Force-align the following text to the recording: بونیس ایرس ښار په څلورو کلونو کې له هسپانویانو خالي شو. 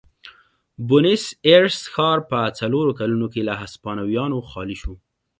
بونیس 0.87 1.23
ایرس 1.47 1.79
ښار 1.93 2.19
په 2.29 2.39
څلورو 2.59 2.91
کلونو 2.99 3.27
کې 3.33 3.41
له 3.47 3.53
هسپانویانو 3.61 4.37
خالي 4.49 4.77
شو. 4.81 4.93